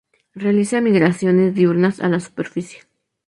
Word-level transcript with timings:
Realiza 0.33 0.81
migraciones 0.81 1.53
diurnas 1.53 1.99
a 1.99 2.07
la 2.09 2.19
superficie. 2.19 2.79